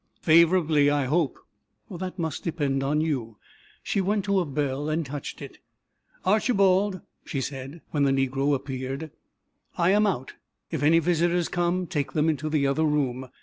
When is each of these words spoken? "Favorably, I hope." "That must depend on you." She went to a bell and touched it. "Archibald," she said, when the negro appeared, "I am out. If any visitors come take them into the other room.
"Favorably, 0.23 0.89
I 0.89 1.05
hope." 1.05 1.37
"That 1.91 2.17
must 2.17 2.43
depend 2.43 2.81
on 2.81 3.01
you." 3.01 3.37
She 3.83 4.01
went 4.01 4.25
to 4.25 4.39
a 4.39 4.47
bell 4.47 4.89
and 4.89 5.05
touched 5.05 5.43
it. 5.43 5.59
"Archibald," 6.25 7.01
she 7.23 7.39
said, 7.39 7.81
when 7.91 8.01
the 8.01 8.11
negro 8.11 8.55
appeared, 8.55 9.11
"I 9.77 9.91
am 9.91 10.07
out. 10.07 10.33
If 10.71 10.81
any 10.81 10.97
visitors 10.97 11.49
come 11.49 11.85
take 11.85 12.13
them 12.13 12.29
into 12.29 12.49
the 12.49 12.65
other 12.65 12.83
room. 12.83 13.29